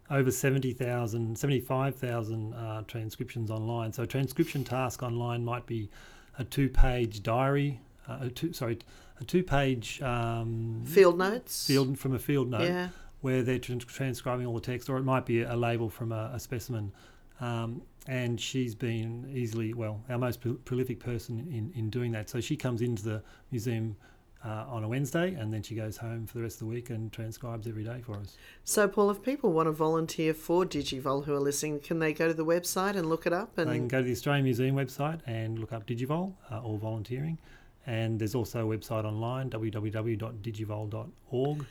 over 0.10 0.32
70,000, 0.32 1.38
75,000 1.38 2.54
uh, 2.54 2.84
transcriptions 2.88 3.50
online. 3.50 3.92
So 3.92 4.04
a 4.04 4.08
transcription 4.08 4.64
task 4.64 5.04
online 5.04 5.44
might 5.44 5.66
be 5.66 5.90
a 6.38 6.44
two-page 6.44 7.24
diary, 7.24 7.80
uh, 8.08 8.20
a 8.22 8.30
two, 8.30 8.54
sorry, 8.54 8.80
a 9.20 9.24
two-page 9.24 10.02
um, 10.02 10.84
field 10.86 11.18
notes, 11.18 11.66
field 11.66 11.98
from 11.98 12.14
a 12.14 12.20
field 12.20 12.50
note, 12.50 12.64
yeah. 12.64 12.90
where 13.22 13.42
they're 13.42 13.60
trans- 13.60 13.86
transcribing 13.86 14.46
all 14.46 14.56
the 14.56 14.62
text, 14.62 14.90
or 14.90 14.98
it 14.98 15.04
might 15.04 15.26
be 15.26 15.42
a, 15.42 15.56
label 15.56 15.90
from 15.90 16.12
a, 16.12 16.32
a 16.34 16.40
specimen. 16.40 16.92
Um, 17.40 17.82
and 18.08 18.40
she's 18.40 18.76
been 18.76 19.32
easily, 19.34 19.74
well, 19.74 20.02
our 20.10 20.18
most 20.18 20.42
prolific 20.66 21.00
person 21.00 21.40
in, 21.52 21.72
in 21.76 21.90
doing 21.90 22.12
that. 22.12 22.30
So 22.30 22.42
she 22.42 22.56
comes 22.56 22.82
into 22.82 23.04
the 23.04 23.24
museum 23.52 23.96
uh, 24.44 24.66
on 24.68 24.84
a 24.84 24.88
Wednesday, 24.88 25.34
and 25.34 25.54
then 25.54 25.62
she 25.62 25.76
goes 25.76 25.98
home 25.98 26.26
for 26.26 26.38
the 26.38 26.44
rest 26.44 26.56
of 26.56 26.62
the 26.68 26.74
week 26.74 26.90
and 26.90 27.12
transcribes 27.12 27.68
every 27.68 27.84
day 27.84 28.02
for 28.04 28.18
us. 28.18 28.38
So, 28.64 28.88
Paul, 28.88 29.12
if 29.12 29.22
people 29.22 29.52
want 29.52 29.68
to 29.68 29.72
volunteer 29.72 30.34
for 30.34 30.66
Digivol 30.66 31.26
who 31.26 31.36
are 31.36 31.40
listening, 31.40 31.80
can 31.80 32.00
they 32.00 32.14
go 32.14 32.28
to 32.28 32.34
the 32.34 32.46
website 32.46 32.96
and 32.96 33.08
look 33.08 33.28
it 33.28 33.34
up? 33.34 33.56
And 33.58 33.70
they 33.70 33.78
can 33.78 33.88
go 33.88 34.00
to 34.00 34.04
the 34.04 34.12
Australian 34.12 34.46
Museum 34.46 34.76
website 34.76 35.20
and 35.28 35.60
look 35.60 35.74
up 35.74 35.86
Digivol 35.86 36.34
uh, 36.52 36.62
or 36.62 36.80
volunteering. 36.80 37.38
And 37.86 38.20
there's 38.20 38.36
also 38.36 38.72
a 38.72 38.78
website 38.78 39.06
online, 39.06 39.50
www.digivol.org, 39.50 41.66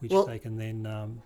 which 0.00 0.12
well, 0.12 0.26
they 0.26 0.38
can 0.38 0.56
then 0.56 0.86
um, 0.86 1.20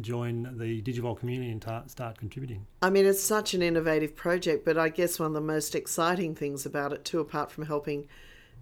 join 0.00 0.42
the 0.56 0.82
Digivol 0.82 1.18
community 1.18 1.50
and 1.50 1.62
ta- 1.62 1.84
start 1.86 2.18
contributing. 2.18 2.66
I 2.82 2.90
mean, 2.90 3.06
it's 3.06 3.22
such 3.22 3.54
an 3.54 3.62
innovative 3.62 4.16
project, 4.16 4.64
but 4.64 4.78
I 4.78 4.88
guess 4.88 5.18
one 5.18 5.28
of 5.28 5.34
the 5.34 5.40
most 5.40 5.74
exciting 5.74 6.34
things 6.34 6.66
about 6.66 6.92
it, 6.92 7.04
too, 7.04 7.20
apart 7.20 7.50
from 7.50 7.66
helping 7.66 8.06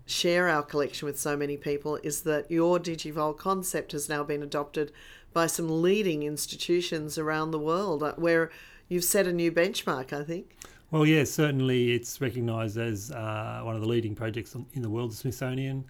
share 0.06 0.48
our 0.48 0.62
collection 0.62 1.06
with 1.06 1.18
so 1.18 1.36
many 1.36 1.56
people 1.56 1.96
is 1.96 2.22
that 2.22 2.50
your 2.50 2.78
Digivol 2.78 3.36
concept 3.36 3.92
has 3.92 4.08
now 4.08 4.22
been 4.22 4.42
adopted 4.42 4.92
by 5.32 5.46
some 5.46 5.82
leading 5.82 6.22
institutions 6.22 7.18
around 7.18 7.50
the 7.50 7.58
world, 7.58 8.02
uh, 8.02 8.14
where 8.14 8.50
you've 8.88 9.04
set 9.04 9.26
a 9.26 9.32
new 9.32 9.52
benchmark, 9.52 10.12
I 10.12 10.24
think. 10.24 10.56
Well, 10.90 11.04
yes, 11.04 11.30
certainly 11.30 11.92
it's 11.92 12.20
recognised 12.20 12.78
as 12.78 13.10
uh, 13.10 13.60
one 13.62 13.74
of 13.74 13.82
the 13.82 13.88
leading 13.88 14.14
projects 14.14 14.56
in 14.72 14.82
the 14.82 14.88
world. 14.88 15.12
The 15.12 15.16
Smithsonian 15.16 15.84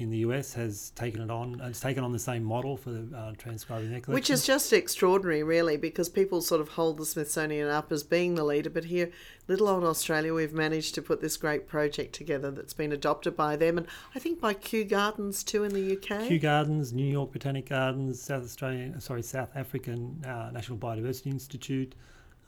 in 0.00 0.10
the 0.10 0.18
US 0.18 0.54
has 0.54 0.90
taken 0.90 1.20
it 1.20 1.30
on. 1.30 1.60
It's 1.64 1.80
taken 1.80 2.02
on 2.02 2.12
the 2.12 2.18
same 2.18 2.42
model 2.42 2.76
for 2.76 2.90
uh, 2.90 3.32
transcribing 3.36 3.90
their 3.90 4.00
collection. 4.00 4.14
Which 4.14 4.30
is 4.30 4.46
just 4.46 4.72
extraordinary, 4.72 5.42
really, 5.42 5.76
because 5.76 6.08
people 6.08 6.40
sort 6.40 6.60
of 6.60 6.70
hold 6.70 6.96
the 6.96 7.04
Smithsonian 7.04 7.68
up 7.68 7.92
as 7.92 8.02
being 8.02 8.34
the 8.34 8.44
leader. 8.44 8.70
But 8.70 8.84
here, 8.84 9.10
little 9.46 9.68
old 9.68 9.84
Australia, 9.84 10.32
we've 10.32 10.54
managed 10.54 10.94
to 10.94 11.02
put 11.02 11.20
this 11.20 11.36
great 11.36 11.68
project 11.68 12.14
together 12.14 12.50
that's 12.50 12.72
been 12.72 12.92
adopted 12.92 13.36
by 13.36 13.56
them, 13.56 13.76
and 13.76 13.86
I 14.14 14.18
think 14.18 14.40
by 14.40 14.54
Kew 14.54 14.84
Gardens 14.84 15.44
too 15.44 15.64
in 15.64 15.74
the 15.74 15.96
UK. 15.96 16.28
Kew 16.28 16.38
Gardens, 16.38 16.92
New 16.92 17.06
York 17.06 17.32
Botanic 17.32 17.68
Gardens, 17.68 18.20
South 18.22 18.44
Australian, 18.44 18.98
sorry, 19.00 19.22
South 19.22 19.50
African 19.54 20.24
uh, 20.26 20.50
National 20.52 20.78
Biodiversity 20.78 21.26
Institute. 21.26 21.94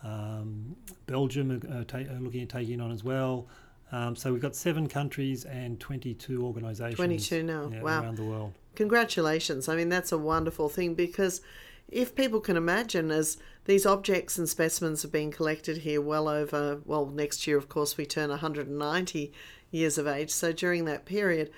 Um, 0.02 0.74
Belgium 1.06 1.50
are, 1.70 1.84
ta- 1.84 1.98
are 1.98 2.20
looking 2.20 2.42
at 2.42 2.48
taking 2.48 2.80
on 2.80 2.90
as 2.90 3.04
well. 3.04 3.46
Um, 3.92 4.16
so 4.16 4.32
we've 4.32 4.40
got 4.40 4.56
seven 4.56 4.88
countries 4.88 5.44
and 5.44 5.78
22 5.78 6.42
organisations. 6.42 6.96
22 6.96 7.42
now, 7.42 7.70
yeah, 7.70 7.82
wow. 7.82 8.02
Around 8.02 8.16
the 8.16 8.24
world. 8.24 8.52
Congratulations. 8.74 9.68
I 9.68 9.76
mean, 9.76 9.90
that's 9.90 10.12
a 10.12 10.18
wonderful 10.18 10.70
thing 10.70 10.94
because 10.94 11.42
if 11.88 12.14
people 12.14 12.40
can 12.40 12.56
imagine, 12.56 13.10
as 13.10 13.36
these 13.66 13.84
objects 13.84 14.38
and 14.38 14.48
specimens 14.48 15.02
have 15.02 15.12
been 15.12 15.30
collected 15.30 15.78
here 15.78 16.00
well 16.00 16.26
over, 16.26 16.80
well, 16.86 17.04
next 17.04 17.46
year, 17.46 17.58
of 17.58 17.68
course, 17.68 17.98
we 17.98 18.06
turn 18.06 18.30
190 18.30 19.32
years 19.70 19.98
of 19.98 20.06
age. 20.06 20.30
So 20.30 20.52
during 20.52 20.86
that 20.86 21.04
period, 21.04 21.50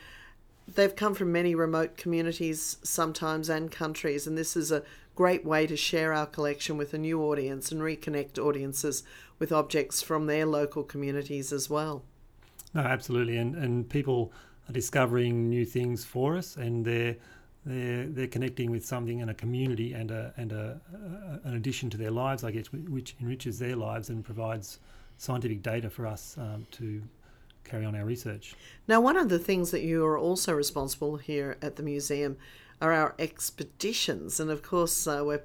they've 0.66 0.96
come 0.96 1.14
from 1.14 1.30
many 1.30 1.54
remote 1.54 1.96
communities 1.96 2.78
sometimes 2.82 3.48
and 3.48 3.70
countries, 3.70 4.26
and 4.26 4.36
this 4.36 4.56
is 4.56 4.72
a 4.72 4.82
great 5.14 5.44
way 5.44 5.68
to 5.68 5.76
share 5.76 6.12
our 6.12 6.26
collection 6.26 6.76
with 6.76 6.92
a 6.92 6.98
new 6.98 7.22
audience 7.22 7.70
and 7.70 7.80
reconnect 7.80 8.36
audiences 8.36 9.04
with 9.38 9.52
objects 9.52 10.02
from 10.02 10.26
their 10.26 10.46
local 10.46 10.82
communities 10.82 11.52
as 11.52 11.70
well. 11.70 12.02
No, 12.74 12.80
absolutely, 12.80 13.36
and 13.36 13.54
and 13.54 13.88
people 13.88 14.32
are 14.68 14.72
discovering 14.72 15.48
new 15.48 15.64
things 15.64 16.04
for 16.04 16.36
us, 16.36 16.56
and 16.56 16.84
they're 16.84 17.16
they're 17.64 18.06
they're 18.06 18.26
connecting 18.26 18.70
with 18.70 18.84
something 18.84 19.20
in 19.20 19.28
a 19.28 19.34
community 19.34 19.92
and 19.92 20.10
a 20.10 20.34
and 20.36 20.52
a, 20.52 20.80
a 20.92 21.48
an 21.48 21.54
addition 21.54 21.88
to 21.90 21.96
their 21.96 22.10
lives, 22.10 22.44
I 22.44 22.50
guess, 22.50 22.72
which 22.72 23.14
enriches 23.20 23.58
their 23.58 23.76
lives 23.76 24.10
and 24.10 24.24
provides 24.24 24.80
scientific 25.16 25.62
data 25.62 25.88
for 25.88 26.06
us 26.06 26.36
um, 26.38 26.66
to 26.72 27.00
carry 27.62 27.84
on 27.84 27.94
our 27.94 28.04
research. 28.04 28.54
Now, 28.88 29.00
one 29.00 29.16
of 29.16 29.28
the 29.28 29.38
things 29.38 29.70
that 29.70 29.82
you 29.82 30.04
are 30.04 30.18
also 30.18 30.52
responsible 30.52 31.16
here 31.16 31.56
at 31.62 31.76
the 31.76 31.82
museum 31.82 32.36
are 32.82 32.92
our 32.92 33.14
expeditions, 33.18 34.40
and 34.40 34.50
of 34.50 34.62
course, 34.62 35.06
uh, 35.06 35.22
we've 35.26 35.40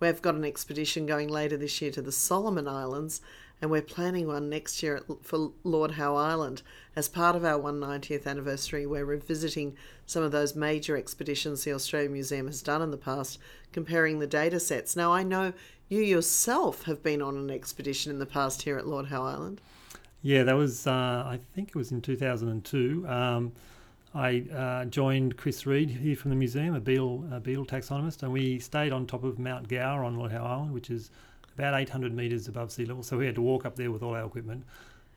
we've 0.00 0.20
got 0.20 0.34
an 0.34 0.44
expedition 0.44 1.06
going 1.06 1.28
later 1.28 1.56
this 1.56 1.80
year 1.80 1.90
to 1.92 2.02
the 2.02 2.12
Solomon 2.12 2.68
Islands 2.68 3.22
and 3.60 3.70
we're 3.70 3.82
planning 3.82 4.26
one 4.26 4.48
next 4.48 4.82
year 4.82 5.02
for 5.22 5.52
Lord 5.62 5.92
Howe 5.92 6.16
Island. 6.16 6.62
As 6.96 7.08
part 7.08 7.34
of 7.36 7.44
our 7.44 7.58
190th 7.58 8.26
anniversary, 8.26 8.86
we're 8.86 9.04
revisiting 9.04 9.76
some 10.06 10.22
of 10.22 10.32
those 10.32 10.54
major 10.54 10.96
expeditions 10.96 11.64
the 11.64 11.72
Australian 11.72 12.12
Museum 12.12 12.46
has 12.46 12.62
done 12.62 12.82
in 12.82 12.90
the 12.90 12.96
past, 12.96 13.38
comparing 13.72 14.18
the 14.18 14.26
data 14.26 14.60
sets. 14.60 14.96
Now, 14.96 15.12
I 15.12 15.22
know 15.22 15.52
you 15.88 16.00
yourself 16.00 16.84
have 16.84 17.02
been 17.02 17.22
on 17.22 17.36
an 17.36 17.50
expedition 17.50 18.12
in 18.12 18.18
the 18.18 18.26
past 18.26 18.62
here 18.62 18.76
at 18.76 18.86
Lord 18.86 19.06
Howe 19.06 19.24
Island. 19.24 19.60
Yeah, 20.22 20.42
that 20.44 20.54
was, 20.54 20.86
uh, 20.86 20.90
I 20.90 21.38
think 21.54 21.68
it 21.68 21.76
was 21.76 21.92
in 21.92 22.00
2002. 22.00 23.06
Um, 23.06 23.52
I 24.14 24.44
uh, 24.54 24.84
joined 24.86 25.36
Chris 25.36 25.66
Reid 25.66 25.90
here 25.90 26.16
from 26.16 26.30
the 26.30 26.36
museum, 26.36 26.74
a 26.74 26.80
beetle, 26.80 27.24
a 27.32 27.40
beetle 27.40 27.66
taxonomist, 27.66 28.22
and 28.22 28.32
we 28.32 28.58
stayed 28.60 28.92
on 28.92 29.06
top 29.06 29.24
of 29.24 29.38
Mount 29.38 29.68
Gower 29.68 30.04
on 30.04 30.16
Lord 30.16 30.30
Howe 30.30 30.44
Island, 30.44 30.72
which 30.72 30.88
is 30.88 31.10
about 31.56 31.78
800 31.78 32.14
metres 32.14 32.48
above 32.48 32.72
sea 32.72 32.84
level. 32.84 33.02
So 33.02 33.18
we 33.18 33.26
had 33.26 33.34
to 33.36 33.42
walk 33.42 33.64
up 33.64 33.76
there 33.76 33.90
with 33.90 34.02
all 34.02 34.14
our 34.14 34.26
equipment. 34.26 34.64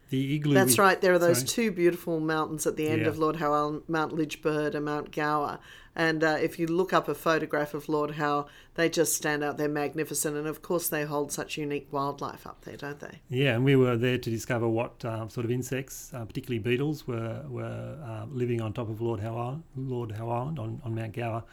The 0.09 0.35
igloo. 0.35 0.53
That's 0.53 0.77
we, 0.77 0.83
right. 0.83 1.01
There 1.01 1.13
are 1.13 1.19
those 1.19 1.39
sorry. 1.39 1.47
two 1.47 1.71
beautiful 1.71 2.21
mountains 2.21 2.65
at 2.65 2.77
the 2.77 2.87
end 2.87 3.01
Yeah. 3.01 3.09
of 3.09 3.19
Lord 3.19 3.37
Howe, 3.37 3.81
Mount 3.89 4.13
Lidgebird 4.13 4.73
and 4.73 4.85
Mount 4.85 5.11
Gower. 5.11 5.59
And 5.97 6.23
uh, 6.23 6.37
if 6.39 6.59
you 6.59 6.67
look 6.67 6.93
up 6.93 7.09
a 7.09 7.15
photograph 7.15 7.73
of 7.73 7.89
Lord 7.89 8.11
Howe, 8.11 8.45
they 8.75 8.87
just 8.87 9.15
stand 9.15 9.43
out. 9.43 9.57
They're 9.57 9.67
magnificent. 9.67 10.37
And 10.37 10.47
of 10.47 10.61
course, 10.61 10.87
they 10.87 11.03
hold 11.03 11.33
such 11.33 11.57
unique 11.57 11.87
wildlife 11.91 12.47
up 12.47 12.61
there, 12.63 12.77
don't 12.77 12.99
they? 12.99 13.19
Yeah, 13.29 13.55
and 13.55 13.65
we 13.65 13.75
were 13.75 13.97
there 13.97 14.17
to 14.17 14.29
discover 14.29 14.69
what 14.69 15.03
uh, 15.03 15.27
sort 15.27 15.43
of 15.43 15.51
insects, 15.51 16.13
uh, 16.13 16.23
particularly 16.23 16.59
beetles, 16.59 17.05
were 17.05 17.43
were 17.49 17.97
uh, 18.05 18.27
living 18.31 18.61
on 18.61 18.71
top 18.71 18.89
of 18.89 19.01
Lord 19.01 19.19
Howe 19.19 19.35
Island, 19.35 19.63
Lord 19.75 20.11
Howe 20.11 20.29
Island 20.29 20.59
on, 20.59 20.81
on 20.85 20.95
Mount 20.95 21.13
Gower. 21.13 21.43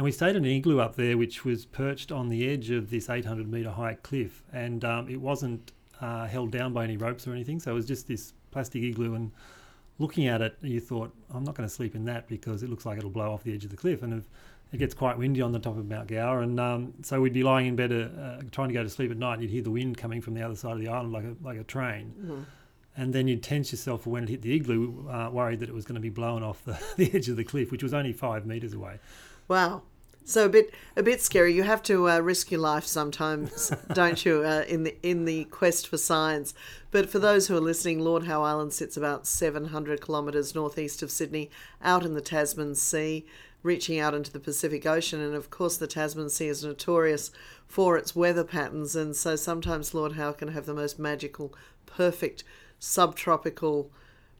And 0.00 0.04
we 0.06 0.12
stayed 0.12 0.34
in 0.34 0.46
an 0.46 0.50
igloo 0.50 0.80
up 0.80 0.96
there, 0.96 1.18
which 1.18 1.44
was 1.44 1.66
perched 1.66 2.10
on 2.10 2.30
the 2.30 2.48
edge 2.48 2.70
of 2.70 2.88
this 2.88 3.10
800 3.10 3.46
metre 3.46 3.68
high 3.68 3.98
cliff, 4.02 4.42
and 4.50 4.82
um, 4.82 5.10
it 5.10 5.20
wasn't 5.20 5.72
uh, 6.00 6.26
held 6.26 6.52
down 6.52 6.72
by 6.72 6.84
any 6.84 6.96
ropes 6.96 7.28
or 7.28 7.32
anything. 7.32 7.60
So 7.60 7.72
it 7.72 7.74
was 7.74 7.84
just 7.84 8.08
this 8.08 8.32
plastic 8.50 8.82
igloo, 8.82 9.12
and 9.14 9.30
looking 9.98 10.26
at 10.26 10.40
it, 10.40 10.56
you 10.62 10.80
thought, 10.80 11.14
I'm 11.34 11.44
not 11.44 11.54
going 11.54 11.68
to 11.68 11.74
sleep 11.74 11.94
in 11.94 12.06
that 12.06 12.28
because 12.28 12.62
it 12.62 12.70
looks 12.70 12.86
like 12.86 12.96
it'll 12.96 13.10
blow 13.10 13.30
off 13.30 13.42
the 13.42 13.52
edge 13.52 13.64
of 13.64 13.70
the 13.70 13.76
cliff, 13.76 14.02
and 14.02 14.14
if, 14.14 14.24
it 14.72 14.78
gets 14.78 14.94
quite 14.94 15.18
windy 15.18 15.42
on 15.42 15.52
the 15.52 15.58
top 15.58 15.76
of 15.76 15.86
Mount 15.86 16.08
Gower, 16.08 16.40
and 16.40 16.58
um, 16.58 16.94
so 17.02 17.20
we'd 17.20 17.34
be 17.34 17.42
lying 17.42 17.66
in 17.66 17.76
bed 17.76 17.92
uh, 17.92 18.40
trying 18.52 18.68
to 18.68 18.72
go 18.72 18.82
to 18.82 18.88
sleep 18.88 19.10
at 19.10 19.18
night, 19.18 19.34
and 19.34 19.42
you'd 19.42 19.50
hear 19.50 19.62
the 19.62 19.70
wind 19.70 19.98
coming 19.98 20.22
from 20.22 20.32
the 20.32 20.40
other 20.40 20.56
side 20.56 20.72
of 20.72 20.80
the 20.80 20.88
island 20.88 21.12
like 21.12 21.24
a 21.24 21.36
like 21.42 21.58
a 21.58 21.64
train. 21.64 22.14
Mm-hmm. 22.18 22.42
And 22.96 23.12
then 23.12 23.28
you'd 23.28 23.42
tense 23.42 23.70
yourself 23.70 24.04
for 24.04 24.10
when 24.10 24.24
it 24.24 24.30
hit 24.30 24.40
the 24.40 24.54
igloo, 24.54 25.10
uh, 25.10 25.28
worried 25.30 25.60
that 25.60 25.68
it 25.68 25.74
was 25.74 25.84
going 25.84 25.96
to 25.96 26.00
be 26.00 26.08
blown 26.08 26.42
off 26.42 26.64
the, 26.64 26.80
the 26.96 27.14
edge 27.14 27.28
of 27.28 27.36
the 27.36 27.44
cliff, 27.44 27.70
which 27.70 27.82
was 27.82 27.92
only 27.92 28.14
five 28.14 28.46
metres 28.46 28.72
away. 28.72 28.98
Wow. 29.50 29.82
So 30.30 30.46
a 30.46 30.48
bit 30.48 30.72
a 30.96 31.02
bit 31.02 31.20
scary. 31.20 31.52
You 31.52 31.64
have 31.64 31.82
to 31.84 32.08
uh, 32.08 32.20
risk 32.20 32.52
your 32.52 32.60
life 32.60 32.86
sometimes, 32.86 33.72
don't 33.92 34.24
you? 34.24 34.44
Uh, 34.44 34.62
in 34.68 34.84
the 34.84 34.96
in 35.02 35.24
the 35.24 35.44
quest 35.46 35.88
for 35.88 35.98
science. 35.98 36.54
But 36.92 37.10
for 37.10 37.18
those 37.18 37.48
who 37.48 37.56
are 37.56 37.60
listening, 37.60 37.98
Lord 37.98 38.26
Howe 38.26 38.44
Island 38.44 38.72
sits 38.72 38.96
about 38.96 39.26
700 39.26 40.00
kilometres 40.00 40.54
northeast 40.54 41.02
of 41.02 41.10
Sydney, 41.10 41.50
out 41.82 42.04
in 42.04 42.14
the 42.14 42.20
Tasman 42.20 42.76
Sea, 42.76 43.26
reaching 43.64 43.98
out 43.98 44.14
into 44.14 44.30
the 44.30 44.38
Pacific 44.38 44.86
Ocean. 44.86 45.20
And 45.20 45.34
of 45.34 45.50
course, 45.50 45.76
the 45.76 45.88
Tasman 45.88 46.30
Sea 46.30 46.46
is 46.46 46.62
notorious 46.62 47.32
for 47.66 47.96
its 47.96 48.14
weather 48.14 48.44
patterns. 48.44 48.94
And 48.94 49.16
so 49.16 49.34
sometimes 49.34 49.94
Lord 49.94 50.12
Howe 50.12 50.32
can 50.32 50.48
have 50.48 50.66
the 50.66 50.74
most 50.74 50.96
magical, 50.96 51.52
perfect 51.86 52.44
subtropical 52.78 53.90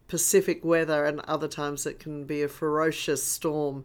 Pacific 0.06 0.64
weather, 0.64 1.04
and 1.04 1.20
other 1.22 1.48
times 1.48 1.84
it 1.84 1.98
can 1.98 2.24
be 2.26 2.42
a 2.42 2.48
ferocious 2.48 3.24
storm 3.24 3.84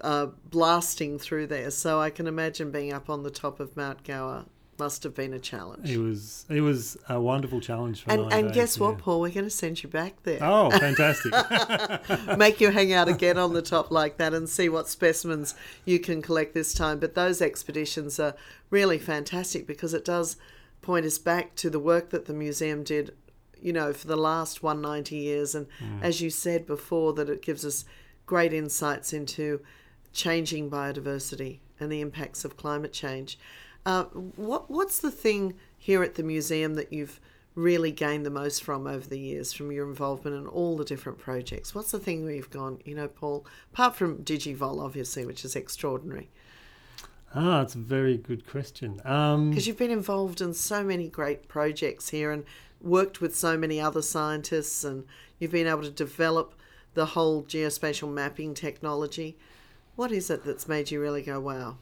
uh, 0.00 0.26
blasting 0.50 1.18
through 1.18 1.46
there. 1.48 1.70
So 1.70 2.00
I 2.00 2.10
can 2.10 2.26
imagine 2.26 2.70
being 2.70 2.92
up 2.92 3.08
on 3.08 3.22
the 3.22 3.30
top 3.30 3.60
of 3.60 3.76
Mount 3.76 4.04
Gower 4.04 4.44
must 4.78 5.02
have 5.04 5.14
been 5.14 5.32
a 5.32 5.38
challenge. 5.38 5.90
It 5.90 5.98
was 5.98 6.46
it 6.48 6.60
was 6.60 6.96
a 7.08 7.20
wonderful 7.20 7.60
challenge 7.60 8.02
for 8.02 8.10
and 8.10 8.32
and 8.32 8.48
days, 8.48 8.54
guess 8.54 8.78
what, 8.78 8.96
yeah. 8.96 9.00
Paul? 9.02 9.20
We're 9.20 9.30
going 9.30 9.44
to 9.44 9.50
send 9.50 9.82
you 9.82 9.88
back 9.88 10.22
there. 10.24 10.38
Oh, 10.42 10.70
fantastic! 10.78 11.32
Make 12.38 12.60
you 12.60 12.70
hang 12.70 12.92
out 12.92 13.08
again 13.08 13.38
on 13.38 13.52
the 13.52 13.62
top 13.62 13.90
like 13.90 14.16
that 14.18 14.34
and 14.34 14.48
see 14.48 14.68
what 14.68 14.88
specimens 14.88 15.54
you 15.84 15.98
can 15.98 16.22
collect 16.22 16.54
this 16.54 16.74
time. 16.74 16.98
But 16.98 17.14
those 17.14 17.40
expeditions 17.40 18.18
are 18.18 18.34
really 18.70 18.98
fantastic 18.98 19.66
because 19.66 19.94
it 19.94 20.04
does 20.04 20.36
point 20.82 21.06
us 21.06 21.18
back 21.18 21.54
to 21.56 21.70
the 21.70 21.80
work 21.80 22.10
that 22.10 22.26
the 22.26 22.34
museum 22.34 22.82
did, 22.82 23.14
you 23.60 23.72
know, 23.72 23.92
for 23.92 24.06
the 24.06 24.16
last 24.16 24.62
190 24.62 25.16
years. 25.16 25.54
And 25.54 25.66
as 26.02 26.20
you 26.20 26.28
said 26.28 26.66
before, 26.66 27.14
that 27.14 27.30
it 27.30 27.40
gives 27.40 27.64
us 27.64 27.84
great 28.26 28.52
insights 28.52 29.12
into 29.12 29.60
changing 30.14 30.70
biodiversity 30.70 31.58
and 31.78 31.92
the 31.92 32.00
impacts 32.00 32.44
of 32.44 32.56
climate 32.56 32.92
change. 32.92 33.38
Uh, 33.84 34.04
what 34.04 34.70
what's 34.70 35.00
the 35.00 35.10
thing 35.10 35.54
here 35.76 36.02
at 36.02 36.14
the 36.14 36.22
museum 36.22 36.74
that 36.74 36.92
you've 36.92 37.20
really 37.54 37.92
gained 37.92 38.26
the 38.26 38.30
most 38.30 38.64
from 38.64 38.86
over 38.86 39.06
the 39.06 39.18
years 39.18 39.52
from 39.52 39.70
your 39.70 39.86
involvement 39.86 40.36
in 40.36 40.46
all 40.46 40.76
the 40.76 40.84
different 40.84 41.18
projects? 41.18 41.74
What's 41.74 41.92
the 41.92 41.98
thing 41.98 42.24
where 42.24 42.34
you've 42.34 42.50
gone, 42.50 42.80
you 42.84 42.94
know, 42.94 43.06
Paul, 43.06 43.46
apart 43.72 43.94
from 43.94 44.24
Digivol, 44.24 44.82
obviously, 44.82 45.24
which 45.24 45.44
is 45.44 45.54
extraordinary, 45.54 46.30
ah, 47.34 47.62
it's 47.62 47.74
a 47.74 47.78
very 47.78 48.16
good 48.16 48.46
question. 48.46 49.00
Um, 49.04 49.50
because 49.50 49.66
you've 49.66 49.78
been 49.78 49.90
involved 49.90 50.40
in 50.40 50.54
so 50.54 50.82
many 50.82 51.08
great 51.08 51.46
projects 51.46 52.08
here 52.08 52.32
and 52.32 52.44
worked 52.80 53.20
with 53.20 53.36
so 53.36 53.56
many 53.56 53.80
other 53.80 54.02
scientists, 54.02 54.82
and 54.82 55.04
you've 55.38 55.52
been 55.52 55.66
able 55.66 55.82
to 55.82 55.90
develop 55.90 56.54
the 56.94 57.06
whole 57.06 57.42
geospatial 57.42 58.12
mapping 58.12 58.54
technology. 58.54 59.36
What 59.96 60.10
is 60.12 60.30
it 60.30 60.44
that's 60.44 60.66
made 60.66 60.90
you 60.90 61.00
really 61.00 61.22
go, 61.22 61.40
wow? 61.40 61.76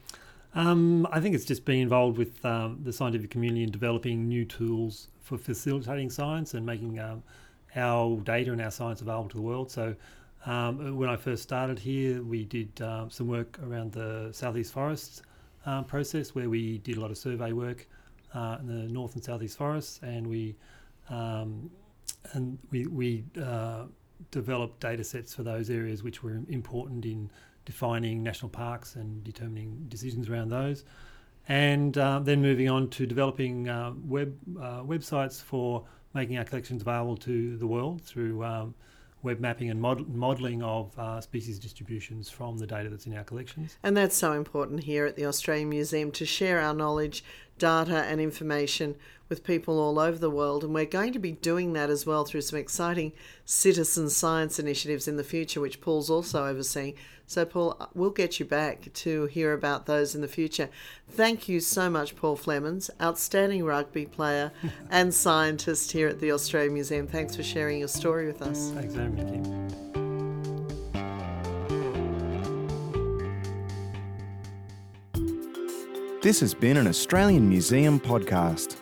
Um, 0.55 1.07
I 1.11 1.19
think 1.19 1.33
it's 1.33 1.45
just 1.45 1.65
being 1.65 1.81
involved 1.81 2.17
with 2.17 2.43
um, 2.45 2.79
the 2.83 2.93
scientific 2.93 3.31
community 3.31 3.63
and 3.63 3.71
developing 3.71 4.27
new 4.27 4.45
tools 4.45 5.07
for 5.21 5.37
facilitating 5.37 6.11
science 6.11 6.53
and 6.53 6.65
making 6.65 6.99
um, 6.99 7.23
our 7.75 8.17
data 8.17 8.51
and 8.51 8.61
our 8.61 8.69
science 8.69 9.01
available 9.01 9.29
to 9.29 9.35
the 9.35 9.41
world. 9.41 9.71
So, 9.71 9.95
um, 10.45 10.97
when 10.97 11.09
I 11.09 11.15
first 11.15 11.41
started 11.41 11.79
here, 11.79 12.21
we 12.21 12.43
did 12.43 12.81
um, 12.81 13.09
some 13.09 13.27
work 13.27 13.57
around 13.65 13.93
the 13.93 14.29
southeast 14.33 14.73
forests 14.73 15.21
um, 15.65 15.85
process, 15.85 16.35
where 16.35 16.49
we 16.49 16.79
did 16.79 16.97
a 16.97 16.99
lot 16.99 17.11
of 17.11 17.17
survey 17.17 17.53
work 17.53 17.87
uh, 18.33 18.57
in 18.59 18.67
the 18.67 18.91
north 18.91 19.15
and 19.15 19.23
southeast 19.23 19.57
forests, 19.57 20.01
and 20.03 20.27
we 20.27 20.55
um, 21.09 21.71
and 22.33 22.57
we 22.71 22.85
we 22.87 23.23
uh, 23.41 23.83
develop 24.31 24.79
data 24.79 25.03
sets 25.03 25.33
for 25.33 25.43
those 25.43 25.69
areas 25.69 26.03
which 26.03 26.23
were 26.23 26.41
important 26.49 27.05
in 27.05 27.31
defining 27.65 28.23
national 28.23 28.49
parks 28.49 28.95
and 28.95 29.23
determining 29.23 29.85
decisions 29.87 30.29
around 30.29 30.49
those. 30.49 30.83
And 31.47 31.97
uh, 31.97 32.19
then 32.19 32.41
moving 32.41 32.69
on 32.69 32.89
to 32.91 33.05
developing 33.05 33.67
uh, 33.67 33.93
web 34.03 34.35
uh, 34.57 34.81
websites 34.83 35.41
for 35.41 35.85
making 36.13 36.37
our 36.37 36.45
collections 36.45 36.81
available 36.81 37.17
to 37.17 37.57
the 37.57 37.67
world 37.67 38.01
through 38.01 38.43
um, 38.43 38.75
web 39.23 39.39
mapping 39.39 39.69
and 39.69 39.81
mod- 39.81 40.07
modelling 40.07 40.61
of 40.61 40.97
uh, 40.99 41.19
species 41.19 41.57
distributions 41.57 42.29
from 42.29 42.57
the 42.57 42.67
data 42.67 42.89
that's 42.89 43.07
in 43.07 43.17
our 43.17 43.23
collections. 43.23 43.77
And 43.83 43.95
that's 43.97 44.15
so 44.15 44.33
important 44.33 44.83
here 44.83 45.05
at 45.05 45.15
the 45.15 45.25
Australian 45.25 45.69
Museum 45.69 46.11
to 46.11 46.25
share 46.25 46.59
our 46.59 46.73
knowledge, 46.73 47.23
data, 47.57 48.03
and 48.03 48.19
information 48.19 48.95
with 49.29 49.43
people 49.43 49.79
all 49.79 49.99
over 49.99 50.17
the 50.17 50.29
world. 50.29 50.63
And 50.63 50.73
we're 50.73 50.85
going 50.85 51.13
to 51.13 51.19
be 51.19 51.31
doing 51.31 51.73
that 51.73 51.89
as 51.89 52.05
well 52.05 52.25
through 52.25 52.41
some 52.41 52.59
exciting 52.59 53.13
citizen 53.45 54.09
science 54.09 54.59
initiatives 54.59 55.07
in 55.07 55.17
the 55.17 55.23
future, 55.23 55.61
which 55.61 55.81
Paul's 55.81 56.09
also 56.09 56.45
overseeing. 56.45 56.93
So, 57.25 57.45
Paul, 57.45 57.89
we'll 57.95 58.11
get 58.11 58.39
you 58.39 58.45
back 58.45 58.93
to 58.93 59.25
hear 59.25 59.53
about 59.53 59.85
those 59.85 60.13
in 60.13 60.21
the 60.21 60.27
future. 60.27 60.69
Thank 61.09 61.47
you 61.47 61.61
so 61.61 61.89
much, 61.89 62.15
Paul 62.15 62.37
Flemons, 62.37 62.89
outstanding 63.01 63.63
rugby 63.63 64.05
player 64.05 64.51
and 64.91 65.13
scientist 65.13 65.93
here 65.93 66.07
at 66.07 66.19
the 66.19 66.31
Australian 66.31 66.73
Museum. 66.73 67.07
Thanks 67.07 67.35
for 67.35 67.43
sharing 67.43 67.79
your 67.79 67.87
story 67.87 68.27
with 68.27 68.41
us. 68.41 68.71
Thanks 68.71 68.93
very 68.93 69.09
This 76.23 76.39
has 76.39 76.53
been 76.53 76.77
an 76.77 76.87
Australian 76.87 77.49
Museum 77.49 77.99
podcast. 77.99 78.77